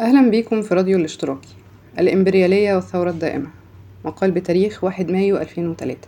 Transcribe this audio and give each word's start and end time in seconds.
أهلا 0.00 0.30
بيكم 0.30 0.62
في 0.62 0.74
راديو 0.74 0.98
الاشتراكي 0.98 1.48
الإمبريالية 1.98 2.74
والثورة 2.74 3.10
الدائمة 3.10 3.48
مقال 4.04 4.30
بتاريخ 4.30 4.84
1 4.84 5.10
مايو 5.10 5.36
2003 5.36 5.98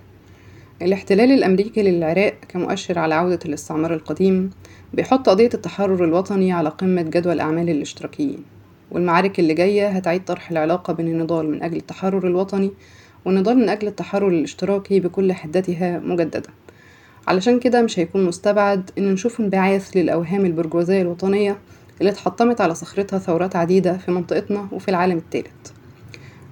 الاحتلال 0.83 1.33
الأمريكي 1.33 1.83
للعراق 1.83 2.35
كمؤشر 2.49 2.99
على 2.99 3.15
عودة 3.15 3.39
الاستعمار 3.47 3.95
القديم 3.95 4.51
بيحط 4.95 5.29
قضية 5.29 5.51
التحرر 5.55 6.05
الوطني 6.05 6.53
على 6.53 6.69
قمة 6.69 7.03
جدول 7.03 7.41
أعمال 7.41 7.71
الاشتراكيين 7.71 8.45
والمعارك 8.91 9.39
اللي 9.41 9.55
جاية 9.55 9.89
هتعيد 9.89 10.25
طرح 10.25 10.51
العلاقة 10.51 10.93
بين 10.93 11.09
النضال 11.09 11.51
من 11.51 11.63
أجل 11.63 11.77
التحرر 11.77 12.27
الوطني 12.27 12.71
والنضال 13.25 13.59
من 13.59 13.69
أجل 13.69 13.89
التحرر 13.89 14.29
الاشتراكي 14.29 15.01
بكل 15.01 15.33
حدتها 15.33 15.99
مجددا. 15.99 16.51
علشان 17.29 17.61
كده 17.61 17.83
مش 17.83 17.99
هيكون 17.99 18.25
مستبعد 18.25 18.91
إن 18.99 19.13
نشوف 19.13 19.41
انبعاث 19.41 19.97
للأوهام 19.97 20.47
البرجوازية 20.47 21.03
الوطنية 21.03 21.59
اللي 22.01 22.11
اتحطمت 22.11 22.61
على 22.61 22.75
صخرتها 22.75 23.19
ثورات 23.19 23.57
عديدة 23.57 23.97
في 23.97 24.11
منطقتنا 24.11 24.69
وفي 24.73 24.89
العالم 24.89 25.17
الثالث 25.19 25.47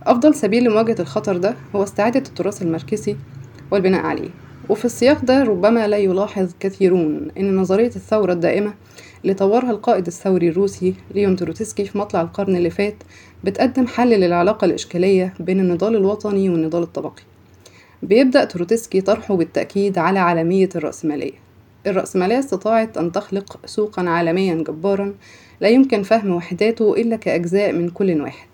أفضل 0.06 0.34
سبيل 0.34 0.65
لمواجهة 0.65 0.97
الخطر 1.01 1.37
ده 1.37 1.55
هو 1.77 1.83
استعادة 1.83 2.19
التراث 2.20 2.62
الماركسي 2.62 3.16
والبناء 3.70 4.01
عليه. 4.01 4.29
وفي 4.69 4.84
السياق 4.84 5.25
ده 5.25 5.42
ربما 5.42 5.89
لا 5.89 5.97
يلاحظ 5.97 6.51
كثيرون 6.61 7.29
أن 7.39 7.56
نظرية 7.56 7.87
الثورة 7.97 8.33
الدائمة 8.33 8.75
اللي 9.23 9.34
طورها 9.34 9.70
القائد 9.70 10.06
الثوري 10.06 10.48
الروسي 10.48 10.95
ليون 11.15 11.37
تروتسكي 11.37 11.84
في 11.84 11.98
مطلع 11.98 12.20
القرن 12.20 12.56
اللي 12.56 12.70
فات 12.70 12.95
بتقدم 13.45 13.87
حل 13.87 14.09
للعلاقة 14.11 14.65
الإشكالية 14.65 15.34
بين 15.41 15.61
النضال 15.61 15.97
الوطني 15.97 16.48
والنضال 16.48 16.83
الطبقي. 16.83 17.23
بيبدأ 18.03 18.45
تروتسكي 18.45 19.01
طرحه 19.01 19.37
بالتأكيد 19.37 19.98
على 19.98 20.19
عالمية 20.19 20.69
الرأسمالية. 20.77 21.48
الرأسمالية 21.87 22.39
استطاعت 22.39 22.99
أن 22.99 23.13
تخلق 23.13 23.67
سوقا 23.67 24.09
عالميا 24.09 24.55
جبارا 24.55 25.15
لا 25.61 25.69
يمكن 25.69 26.03
فهم 26.03 26.31
وحداته 26.31 26.95
إلا 26.95 27.17
كأجزاء 27.17 27.73
من 27.73 27.89
كل 27.89 28.21
واحد. 28.21 28.49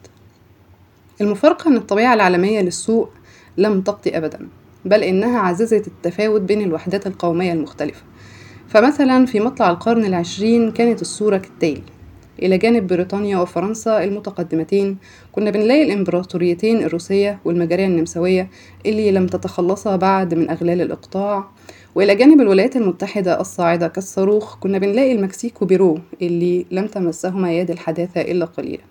المفارقة 1.20 1.68
أن 1.68 1.76
الطبيعة 1.76 2.14
العالمية 2.14 2.60
للسوق 2.60 3.10
لم 3.56 3.80
تقضي 3.80 4.16
أبدا 4.16 4.48
بل 4.84 5.02
إنها 5.02 5.38
عززت 5.38 5.86
التفاوت 5.86 6.40
بين 6.40 6.62
الوحدات 6.62 7.06
القومية 7.06 7.52
المختلفة. 7.52 8.02
فمثلا 8.68 9.26
في 9.26 9.40
مطلع 9.40 9.70
القرن 9.70 10.04
العشرين 10.04 10.70
كانت 10.72 11.02
الصورة 11.02 11.36
كالتالي 11.36 11.82
إلى 12.42 12.58
جانب 12.58 12.86
بريطانيا 12.86 13.38
وفرنسا 13.38 14.04
المتقدمتين 14.04 14.96
كنا 15.32 15.50
بنلاقي 15.50 15.82
الإمبراطوريتين 15.82 16.82
الروسية 16.82 17.38
والمجرية 17.44 17.86
النمساوية 17.86 18.48
اللي 18.86 19.12
لم 19.12 19.26
تتخلصا 19.26 19.96
بعد 19.96 20.34
من 20.34 20.50
أغلال 20.50 20.80
الإقطاع. 20.80 21.48
وإلى 21.94 22.14
جانب 22.14 22.40
الولايات 22.40 22.76
المتحدة 22.76 23.40
الصاعدة 23.40 23.88
كالصاروخ 23.88 24.58
كنا 24.58 24.78
بنلاقي 24.78 25.12
المكسيك 25.12 25.62
وبيرو 25.62 25.98
اللي 26.22 26.66
لم 26.70 26.86
تمسهما 26.86 27.52
يد 27.58 27.70
الحداثة 27.70 28.20
إلا 28.20 28.44
قليلا. 28.44 28.82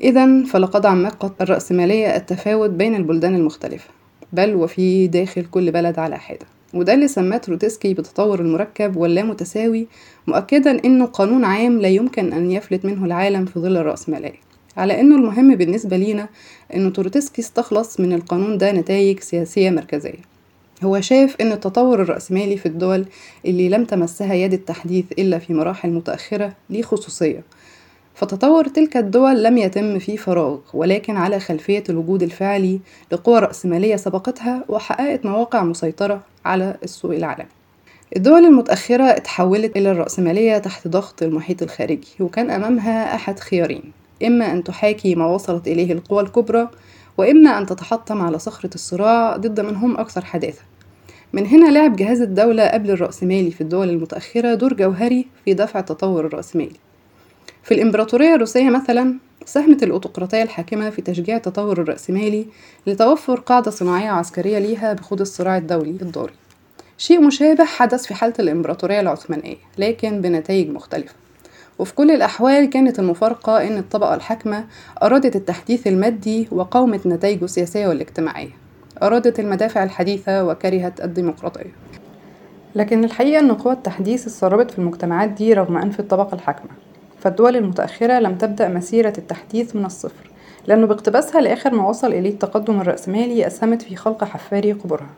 إذا 0.00 0.44
فلقد 0.44 0.86
عمقت 0.86 1.42
الرأسمالية 1.42 2.16
التفاوت 2.16 2.70
بين 2.70 2.94
البلدان 2.94 3.34
المختلفة 3.34 3.88
بل 4.32 4.54
وفي 4.54 5.06
داخل 5.06 5.44
كل 5.44 5.70
بلد 5.72 5.98
على 5.98 6.18
حدة. 6.18 6.46
وده 6.74 6.94
اللي 6.94 7.08
سماه 7.08 7.36
تروتسكي 7.38 7.94
بالتطور 7.94 8.40
المركب 8.40 8.96
واللامتساوي 8.96 9.86
مؤكدا 10.26 10.84
انه 10.84 11.06
قانون 11.06 11.44
عام 11.44 11.80
لا 11.80 11.88
يمكن 11.88 12.32
أن 12.32 12.50
يفلت 12.50 12.84
منه 12.84 13.04
العالم 13.04 13.44
في 13.44 13.60
ظل 13.60 13.76
الرأسمالية 13.76 14.40
على 14.76 15.00
إنه 15.00 15.16
المهم 15.16 15.54
بالنسبة 15.54 15.96
لينا 15.96 16.28
إنه 16.74 16.90
تروتسكي 16.90 17.42
استخلص 17.42 18.00
من 18.00 18.12
القانون 18.12 18.58
ده 18.58 18.72
نتائج 18.72 19.20
سياسية 19.20 19.70
مركزية. 19.70 20.32
هو 20.84 21.00
شاف 21.00 21.36
إن 21.40 21.52
التطور 21.52 22.02
الرأسمالي 22.02 22.56
في 22.56 22.66
الدول 22.66 23.04
اللي 23.46 23.68
لم 23.68 23.84
تمسها 23.84 24.34
يد 24.34 24.52
التحديث 24.52 25.04
إلا 25.18 25.38
في 25.38 25.54
مراحل 25.54 25.90
متأخرة 25.90 26.52
ليه 26.70 26.82
خصوصية 26.82 27.42
فتطور 28.14 28.68
تلك 28.68 28.96
الدول 28.96 29.42
لم 29.42 29.58
يتم 29.58 29.98
في 29.98 30.16
فراغ 30.16 30.58
ولكن 30.74 31.16
على 31.16 31.40
خلفية 31.40 31.84
الوجود 31.88 32.22
الفعلي 32.22 32.80
لقوى 33.12 33.38
رأسمالية 33.38 33.96
سبقتها 33.96 34.64
وحققت 34.68 35.26
مواقع 35.26 35.64
مسيطرة 35.64 36.20
على 36.44 36.76
السوق 36.82 37.14
العالمي. 37.14 37.48
الدول 38.16 38.44
المتأخرة 38.44 39.04
اتحولت 39.04 39.76
إلى 39.76 39.90
الرأسمالية 39.90 40.58
تحت 40.58 40.88
ضغط 40.88 41.22
المحيط 41.22 41.62
الخارجي 41.62 42.08
وكان 42.20 42.50
أمامها 42.50 43.14
أحد 43.14 43.38
خيارين 43.40 43.82
إما 44.26 44.52
أن 44.52 44.64
تحاكي 44.64 45.14
ما 45.14 45.26
وصلت 45.26 45.68
إليه 45.68 45.92
القوى 45.92 46.22
الكبرى 46.22 46.68
وإما 47.18 47.58
أن 47.58 47.66
تتحطم 47.66 48.20
على 48.22 48.38
صخرة 48.38 48.70
الصراع 48.74 49.36
ضد 49.36 49.60
من 49.60 49.76
هم 49.76 49.96
أكثر 49.96 50.24
حداثة. 50.24 50.62
من 51.32 51.46
هنا 51.46 51.70
لعب 51.70 51.96
جهاز 51.96 52.20
الدولة 52.20 52.68
قبل 52.68 52.90
الرأسمالي 52.90 53.50
في 53.50 53.60
الدول 53.60 53.90
المتأخرة 53.90 54.54
دور 54.54 54.74
جوهري 54.74 55.26
في 55.44 55.54
دفع 55.54 55.80
التطور 55.80 56.26
الرأسمالي. 56.26 56.76
في 57.62 57.74
الإمبراطورية 57.74 58.34
الروسية 58.34 58.70
مثلا 58.70 59.14
ساهمت 59.44 59.82
الأوتقراطية 59.82 60.42
الحاكمة 60.42 60.90
في 60.90 61.02
تشجيع 61.02 61.36
التطور 61.36 61.80
الرأسمالي 61.80 62.46
لتوفر 62.86 63.40
قاعدة 63.40 63.70
صناعية 63.70 64.12
وعسكرية 64.12 64.58
ليها 64.58 64.92
بخوض 64.92 65.20
الصراع 65.20 65.56
الدولي 65.56 65.90
الضاري. 65.90 66.32
شيء 66.98 67.20
مشابه 67.20 67.64
حدث 67.64 68.06
في 68.06 68.14
حالة 68.14 68.34
الإمبراطورية 68.38 69.00
العثمانية 69.00 69.56
لكن 69.78 70.20
بنتائج 70.20 70.70
مختلفة. 70.70 71.14
وفي 71.78 71.94
كل 71.94 72.10
الأحوال 72.10 72.70
كانت 72.70 72.98
المفارقة 72.98 73.66
أن 73.66 73.78
الطبقة 73.78 74.14
الحاكمة 74.14 74.64
أرادت 75.02 75.36
التحديث 75.36 75.86
المادي 75.86 76.48
وقاومت 76.52 77.06
نتائجه 77.06 77.44
السياسية 77.44 77.86
والاجتماعية. 77.88 78.50
أرادت 79.02 79.40
المدافع 79.40 79.84
الحديثة 79.84 80.44
وكرهت 80.44 81.00
الديمقراطية. 81.04 81.72
لكن 82.74 83.04
الحقيقة 83.04 83.40
أن 83.40 83.52
قوى 83.52 83.72
التحديث 83.72 84.44
اضطربت 84.44 84.70
في 84.70 84.78
المجتمعات 84.78 85.30
دي 85.30 85.52
رغم 85.54 85.76
أنف 85.76 86.00
الطبقة 86.00 86.34
الحاكمة. 86.34 86.70
فالدول 87.22 87.56
المتأخرة 87.56 88.18
لم 88.18 88.34
تبدأ 88.34 88.68
مسيرة 88.68 89.12
التحديث 89.18 89.76
من 89.76 89.84
الصفر 89.84 90.30
لأنه 90.66 90.86
باقتباسها 90.86 91.40
لآخر 91.40 91.74
ما 91.74 91.88
وصل 91.88 92.12
إليه 92.12 92.30
التقدم 92.30 92.80
الرأسمالي 92.80 93.46
أسهمت 93.46 93.82
في 93.82 93.96
خلق 93.96 94.24
حفاري 94.24 94.72
قبورها 94.72 95.10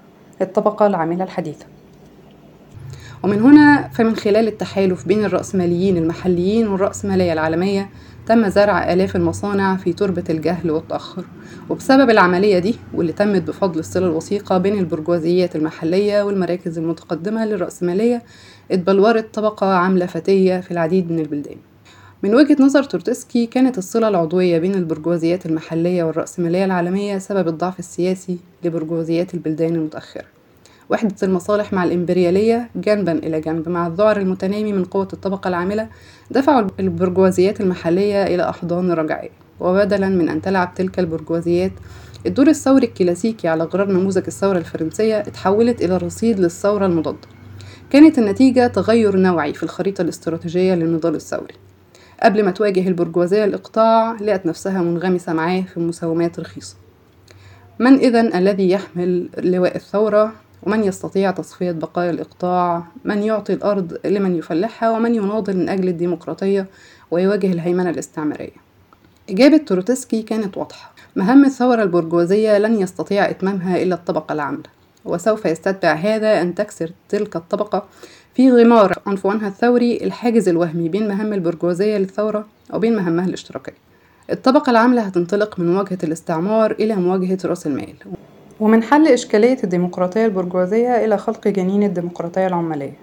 الطبقة 0.43 0.87
العاملة 0.87 1.25
الحديثة. 1.25 1.67
ومن 3.23 3.41
هنا 3.43 3.89
فمن 3.89 4.17
خلال 4.17 4.49
التحالف 4.49 5.07
بين 5.07 5.25
الرأسماليين 5.25 5.97
المحليين 5.97 6.69
والرأسمالية 6.69 7.33
العالمية 7.33 7.89
تم 8.27 8.49
زرع 8.49 8.93
آلاف 8.93 9.17
المصانع 9.17 9.77
في 9.77 9.93
تربة 9.93 10.25
الجهل 10.31 10.71
والتأخر. 10.71 11.25
وبسبب 11.71 12.11
العملية 12.11 12.59
دي 12.59 12.75
واللي 12.95 13.13
تمت 13.13 13.43
بفضل 13.43 13.79
الصلة 13.81 14.07
الوثيقة 14.07 14.59
بين 14.59 14.79
البرجوازيات 14.79 15.57
المحلية 15.57 16.23
والمراكز 16.23 16.79
المتقدمة 16.79 17.45
للرأسمالية 17.45 18.23
اتبلورت 18.71 19.35
طبقة 19.35 19.67
عاملة 19.67 20.07
فتية 20.07 20.61
في 20.61 20.71
العديد 20.71 21.11
من 21.13 21.19
البلدان. 21.19 21.57
من 22.25 22.35
وجهة 22.35 22.57
نظر 22.61 22.83
تورتسكي 22.83 23.47
كانت 23.47 23.79
الصلة 23.79 24.09
العضوية 24.09 24.59
بين 24.59 24.75
البرجوازيات 24.75 25.47
المحلية 25.47 26.05
والرأسمالية 26.05 26.65
العالمية 26.65 27.19
سبب 27.19 27.49
الضعف 27.49 27.79
السياسي 27.79 28.39
لبرجوازيات 28.65 29.35
البلدان 29.35 29.75
المتأخرة. 29.75 30.25
وحدة 30.91 31.15
المصالح 31.23 31.73
مع 31.73 31.85
الإمبريالية 31.85 32.71
جنبا 32.77 33.13
إلى 33.13 33.41
جنب 33.41 33.69
مع 33.69 33.87
الذعر 33.87 34.17
المتنامي 34.17 34.73
من 34.73 34.85
قوة 34.85 35.09
الطبقة 35.13 35.49
العاملة 35.49 35.89
دفعوا 36.31 36.69
البرجوازيات 36.81 37.61
المحلية 37.61 38.23
إلى 38.23 38.49
أحضان 38.49 38.93
رجعية. 38.93 39.31
وبدلا 39.61 40.09
من 40.09 40.29
أن 40.29 40.43
تلعب 40.43 40.75
تلك 40.75 40.99
البرجوازيات 40.99 41.73
الدور 42.27 42.49
الثوري 42.49 42.87
الكلاسيكي 42.87 43.49
على 43.49 43.65
غرار 43.65 43.89
نموذج 43.89 44.23
الثورة 44.27 44.59
الفرنسية 44.59 45.19
اتحولت 45.19 45.83
إلى 45.83 45.97
رصيد 45.97 46.41
للثورة 46.41 46.87
المضادة. 46.87 47.29
كانت 47.91 48.19
النتيجة 48.19 48.67
تغير 48.67 49.17
نوعي 49.17 49.55
في 49.55 49.63
الخريطة 49.63 50.03
الاستراتيجية 50.03 50.75
للنضال 50.75 51.15
الثوري. 51.15 51.55
قبل 52.25 52.45
ما 52.45 52.51
تواجه 52.51 52.89
البرجوازية 52.89 53.45
الإقطاع 53.45 54.17
لقت 54.21 54.47
نفسها 54.47 54.83
منغمسة 54.83 55.33
معاه 55.33 55.61
في 55.61 55.81
مساومات 55.81 56.41
رخيصة. 56.41 56.77
من 57.79 57.95
إذا 57.95 58.21
الذي 58.21 58.71
يحمل 58.71 59.29
لواء 59.39 59.77
الثورة؟ 59.77 60.33
ومن 60.63 60.85
يستطيع 60.85 61.31
تصفية 61.31 61.73
بقايا 61.73 62.11
الإقطاع؟ 62.11 62.83
من 63.05 63.23
يعطي 63.23 63.53
الأرض 63.53 63.99
لمن 64.05 64.37
يفلحها؟ 64.37 64.91
ومن 64.91 65.15
يناضل 65.15 65.57
من 65.57 65.69
أجل 65.69 65.89
الديمقراطية 65.89 66.67
ويواجه 67.11 67.53
الهيمنة 67.53 67.91
الاستعمارية؟ 67.91 68.65
إجابة 69.31 69.57
تروتسكي 69.57 70.23
كانت 70.23 70.57
واضحة. 70.57 70.93
مهام 71.17 71.45
الثورة 71.45 71.83
البرجوازية 71.83 72.59
لن 72.59 72.81
يستطيع 72.81 73.31
إتمامها 73.31 73.83
إلا 73.83 73.95
الطبقة 73.95 74.33
العاملة 74.33 74.75
وسوف 75.05 75.45
يستتبع 75.45 75.93
هذا 75.93 76.43
أن 76.43 76.55
تكسر 76.55 76.91
تلك 77.09 77.37
الطبقة 77.37 77.85
في 78.35 78.51
غمار 78.53 78.99
عنفوانها 79.07 79.49
الثوري 79.49 79.97
الحاجز 79.97 80.49
الوهمي 80.49 80.89
بين 80.89 81.09
مهام 81.09 81.33
البرجوازية 81.33 81.99
للثورة 81.99 82.47
وبين 82.73 82.97
مهامها 82.97 83.27
الاشتراكية. 83.27 83.75
الطبقة 84.31 84.71
العاملة 84.71 85.03
هتنطلق 85.03 85.59
من 85.61 85.75
مواجهة 85.75 85.99
الاستعمار 86.05 86.73
إلى 86.73 86.97
مواجهة 86.97 87.39
رأس 87.45 87.67
المال. 87.67 87.95
ومن 88.61 88.83
حل 88.83 89.09
إشكالية 89.09 89.59
الديمقراطية 89.65 90.27
البرجوازية 90.27 91.05
إلى 91.05 91.19
خلق 91.19 91.49
جنين 91.49 91.83
الديمقراطية 91.83 92.47
العمالية. 92.47 92.97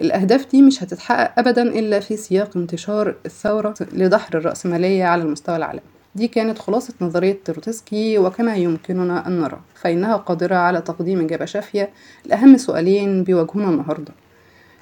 الأهداف 0.00 0.50
دي 0.50 0.62
مش 0.62 0.82
هتتحقق 0.82 1.38
أبدا 1.38 1.62
إلا 1.62 2.00
في 2.00 2.16
سياق 2.16 2.56
انتشار 2.56 3.14
الثورة 3.26 3.74
لدحر 3.92 4.38
الرأسمالية 4.38 5.04
على 5.04 5.22
المستوى 5.22 5.56
العالمي. 5.56 5.82
دي 6.14 6.28
كانت 6.28 6.58
خلاصة 6.58 6.94
نظرية 7.00 7.38
تروتسكي 7.44 8.18
وكما 8.18 8.56
يمكننا 8.56 9.26
أن 9.26 9.40
نرى 9.40 9.60
فإنها 9.74 10.16
قادرة 10.16 10.54
على 10.54 10.80
تقديم 10.80 11.20
إجابة 11.20 11.44
شافية 11.44 11.90
لأهم 12.24 12.56
سؤالين 12.56 13.24
بيواجهونا 13.24 13.68
النهاردة. 13.68 14.12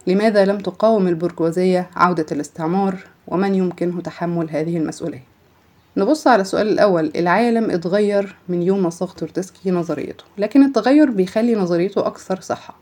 لماذا 0.07 0.45
لم 0.45 0.59
تقاوم 0.59 1.09
البرجوازية 1.09 1.91
عودة 1.97 2.27
الاستعمار 2.33 2.97
ومن 3.27 3.55
يمكنه 3.55 4.01
تحمل 4.01 4.51
هذه 4.51 4.77
المسؤولية؟ 4.77 5.25
نبص 5.97 6.27
على 6.27 6.43
السؤال 6.43 6.69
الأول 6.69 7.13
العالم 7.17 7.71
اتغير 7.71 8.37
من 8.49 8.63
يوم 8.63 8.83
ما 8.83 8.91
صاغ 8.91 9.13
تورتسكي 9.13 9.71
نظريته 9.71 10.25
لكن 10.39 10.63
التغير 10.65 11.11
بيخلي 11.11 11.55
نظريته 11.55 12.07
أكثر 12.07 12.41
صحة. 12.41 12.75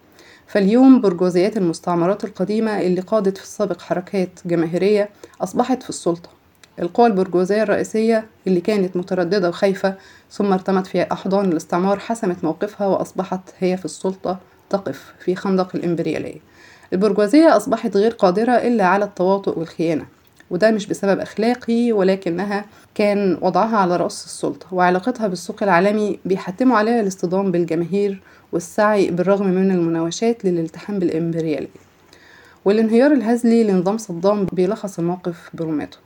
فاليوم 0.46 1.00
برجوازيات 1.00 1.56
المستعمرات 1.56 2.24
القديمة 2.24 2.80
اللي 2.80 3.00
قادت 3.00 3.38
في 3.38 3.44
السابق 3.44 3.80
حركات 3.80 4.30
جماهيرية 4.44 5.08
أصبحت 5.40 5.82
في 5.82 5.88
السلطة. 5.90 6.35
القوى 6.78 7.06
البرجوازية 7.06 7.62
الرئيسية 7.62 8.26
اللي 8.46 8.60
كانت 8.60 8.96
مترددة 8.96 9.48
وخايفة 9.48 9.94
ثم 10.30 10.52
ارتمت 10.52 10.86
في 10.86 11.02
أحضان 11.12 11.44
الاستعمار 11.52 11.98
حسمت 11.98 12.44
موقفها 12.44 12.86
وأصبحت 12.86 13.40
هي 13.58 13.76
في 13.76 13.84
السلطة 13.84 14.38
تقف 14.70 15.14
في 15.18 15.34
خندق 15.34 15.76
الإمبريالية. 15.76 16.40
البرجوازية 16.92 17.56
أصبحت 17.56 17.96
غير 17.96 18.10
قادرة 18.10 18.52
إلا 18.52 18.84
على 18.86 19.04
التواطؤ 19.04 19.58
والخيانة 19.58 20.06
وده 20.50 20.70
مش 20.70 20.86
بسبب 20.86 21.20
أخلاقي 21.20 21.92
ولكنها 21.92 22.64
كان 22.94 23.38
وضعها 23.40 23.76
على 23.76 23.96
رأس 23.96 24.24
السلطة 24.24 24.66
وعلاقتها 24.74 25.26
بالسوق 25.26 25.62
العالمي 25.62 26.18
بيحتموا 26.24 26.76
عليها 26.76 27.00
الاصطدام 27.00 27.50
بالجماهير 27.52 28.20
والسعي 28.52 29.10
بالرغم 29.10 29.46
من 29.46 29.70
المناوشات 29.70 30.44
للالتحام 30.44 30.98
بالإمبريالية. 30.98 31.68
والانهيار 32.64 33.12
الهزلي 33.12 33.64
لنظام 33.64 33.98
صدام 33.98 34.46
بيلخص 34.52 34.98
الموقف 34.98 35.50
برمته. 35.54 35.98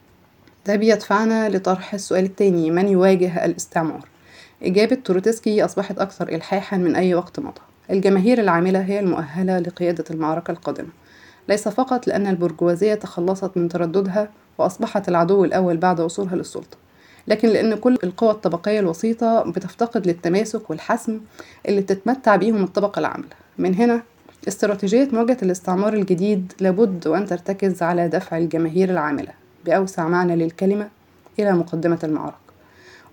ده 0.66 0.76
بيدفعنا 0.76 1.48
لطرح 1.48 1.94
السؤال 1.94 2.24
التاني 2.24 2.70
من 2.70 2.88
يواجه 2.88 3.44
الاستعمار؟ 3.44 4.08
إجابة 4.62 4.94
تروتسكي 5.04 5.64
أصبحت 5.64 5.98
أكثر 5.98 6.28
إلحاحا 6.28 6.76
من 6.76 6.96
أي 6.96 7.14
وقت 7.14 7.40
مضى. 7.40 7.60
الجماهير 7.90 8.40
العاملة 8.40 8.80
هي 8.80 9.00
المؤهلة 9.00 9.58
لقيادة 9.58 10.04
المعركة 10.10 10.50
القادمة. 10.50 10.88
ليس 11.48 11.68
فقط 11.68 12.06
لأن 12.06 12.26
البرجوازية 12.26 12.94
تخلصت 12.94 13.56
من 13.56 13.68
ترددها 13.68 14.28
وأصبحت 14.58 15.08
العدو 15.08 15.44
الأول 15.44 15.76
بعد 15.76 16.00
وصولها 16.00 16.36
للسلطة 16.36 16.76
لكن 17.28 17.48
لأن 17.48 17.74
كل 17.74 17.98
القوى 18.04 18.30
الطبقية 18.30 18.80
الوسيطة 18.80 19.42
بتفتقد 19.50 20.06
للتماسك 20.06 20.70
والحسم 20.70 21.20
اللي 21.68 21.80
بتتمتع 21.80 22.36
بيهم 22.36 22.64
الطبقة 22.64 22.98
العاملة. 22.98 23.28
من 23.58 23.74
هنا 23.74 24.02
استراتيجية 24.48 25.08
مواجهة 25.12 25.36
الاستعمار 25.42 25.94
الجديد 25.94 26.52
لابد 26.60 27.06
وأن 27.06 27.26
ترتكز 27.26 27.82
على 27.82 28.08
دفع 28.08 28.38
الجماهير 28.38 28.90
العاملة. 28.90 29.39
بأوسع 29.64 30.08
معنى 30.08 30.36
للكلمة 30.36 30.88
إلى 31.38 31.52
مقدمة 31.52 31.98
المعركة. 32.04 32.36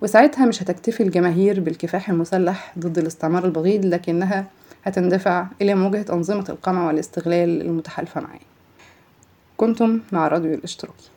وساعتها 0.02 0.46
مش 0.46 0.62
هتكتفي 0.62 1.02
الجماهير 1.02 1.60
بالكفاح 1.60 2.10
المسلح 2.10 2.72
ضد 2.78 2.98
الاستعمار 2.98 3.44
البغيض 3.44 3.84
لكنها 3.84 4.44
هتندفع 4.84 5.46
إلى 5.62 5.74
مواجهة 5.74 6.06
أنظمة 6.12 6.44
القمع 6.48 6.86
والاستغلال 6.86 7.60
المتحالفة 7.62 8.20
معاه 8.20 8.38
كنتم 9.56 10.00
مع 10.12 10.28
راديو 10.28 10.54
الاشتراكي. 10.54 11.10